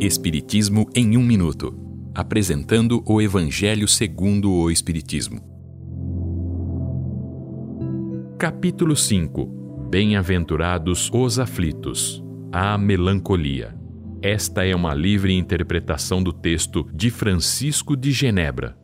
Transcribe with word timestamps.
Espiritismo 0.00 0.90
em 0.94 1.16
um 1.16 1.22
minuto, 1.22 1.72
apresentando 2.12 3.02
o 3.06 3.22
Evangelho 3.22 3.86
segundo 3.86 4.50
o 4.50 4.70
Espiritismo. 4.70 5.40
Capítulo 8.36 8.96
5. 8.96 9.88
Bem-aventurados 9.88 11.10
os 11.14 11.38
aflitos. 11.38 12.22
A 12.52 12.76
melancolia. 12.76 13.74
Esta 14.20 14.66
é 14.66 14.74
uma 14.74 14.92
livre 14.92 15.32
interpretação 15.32 16.22
do 16.22 16.32
texto 16.32 16.88
de 16.92 17.08
Francisco 17.08 17.96
de 17.96 18.10
Genebra. 18.10 18.76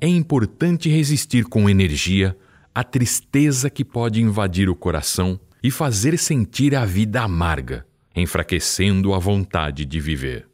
É 0.00 0.08
importante 0.08 0.88
resistir 0.88 1.44
com 1.44 1.68
energia 1.68 2.36
à 2.74 2.82
tristeza 2.82 3.68
que 3.68 3.84
pode 3.84 4.22
invadir 4.22 4.70
o 4.70 4.74
coração 4.74 5.38
e 5.62 5.70
fazer 5.70 6.18
sentir 6.18 6.74
a 6.74 6.84
vida 6.84 7.22
amarga, 7.22 7.86
enfraquecendo 8.16 9.12
a 9.12 9.18
vontade 9.18 9.84
de 9.84 10.00
viver. 10.00 10.48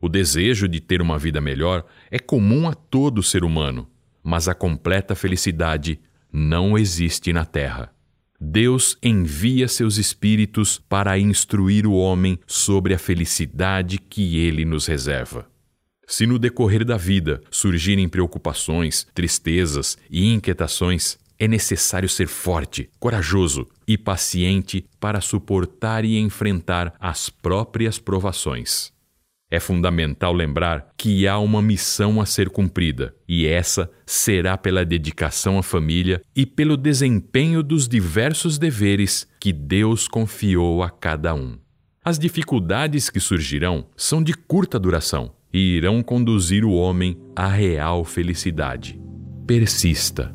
O 0.00 0.08
desejo 0.08 0.68
de 0.68 0.78
ter 0.78 1.00
uma 1.00 1.18
vida 1.18 1.40
melhor 1.40 1.84
é 2.10 2.18
comum 2.18 2.68
a 2.68 2.74
todo 2.74 3.22
ser 3.22 3.42
humano, 3.42 3.88
mas 4.22 4.46
a 4.46 4.54
completa 4.54 5.14
felicidade 5.14 5.98
não 6.30 6.76
existe 6.76 7.32
na 7.32 7.46
Terra. 7.46 7.90
Deus 8.38 8.98
envia 9.02 9.66
seus 9.66 9.96
espíritos 9.96 10.78
para 10.78 11.18
instruir 11.18 11.86
o 11.86 11.94
homem 11.94 12.38
sobre 12.46 12.92
a 12.92 12.98
felicidade 12.98 13.98
que 13.98 14.38
ele 14.38 14.64
nos 14.64 14.86
reserva. 14.86 15.48
Se 16.06 16.26
no 16.26 16.38
decorrer 16.38 16.84
da 16.84 16.96
vida 16.96 17.42
surgirem 17.50 18.08
preocupações, 18.08 19.06
tristezas 19.14 19.96
e 20.10 20.26
inquietações, 20.32 21.18
é 21.38 21.46
necessário 21.46 22.08
ser 22.08 22.28
forte, 22.28 22.90
corajoso 22.98 23.66
e 23.86 23.96
paciente 23.96 24.84
para 24.98 25.20
suportar 25.20 26.04
e 26.04 26.18
enfrentar 26.18 26.94
as 26.98 27.28
próprias 27.28 27.98
provações. 27.98 28.92
É 29.48 29.60
fundamental 29.60 30.32
lembrar 30.32 30.88
que 30.96 31.28
há 31.28 31.38
uma 31.38 31.62
missão 31.62 32.20
a 32.20 32.26
ser 32.26 32.50
cumprida, 32.50 33.14
e 33.28 33.46
essa 33.46 33.88
será 34.04 34.58
pela 34.58 34.84
dedicação 34.84 35.56
à 35.56 35.62
família 35.62 36.20
e 36.34 36.44
pelo 36.44 36.76
desempenho 36.76 37.62
dos 37.62 37.86
diversos 37.86 38.58
deveres 38.58 39.26
que 39.38 39.52
Deus 39.52 40.08
confiou 40.08 40.82
a 40.82 40.90
cada 40.90 41.32
um. 41.32 41.56
As 42.04 42.18
dificuldades 42.18 43.08
que 43.08 43.20
surgirão 43.20 43.86
são 43.96 44.20
de 44.20 44.32
curta 44.34 44.80
duração 44.80 45.32
e 45.52 45.76
irão 45.76 46.02
conduzir 46.02 46.64
o 46.64 46.72
homem 46.72 47.16
à 47.34 47.46
real 47.46 48.04
felicidade. 48.04 49.00
Persista 49.46 50.34